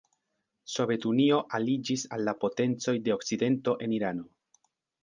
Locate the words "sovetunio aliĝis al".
0.75-2.27